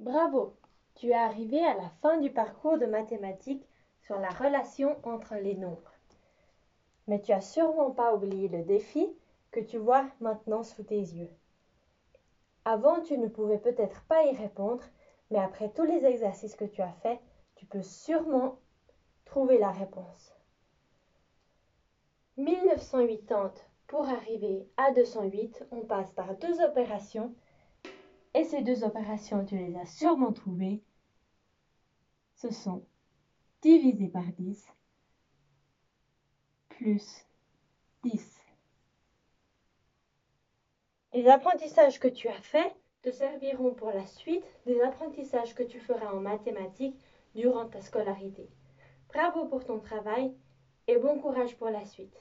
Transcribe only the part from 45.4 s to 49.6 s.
que tu feras en mathématiques durant ta scolarité. Bravo